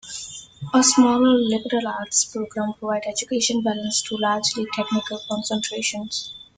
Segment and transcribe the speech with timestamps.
[0.73, 6.33] A smaller liberal arts program provides educational balance to the largely technical concentrations.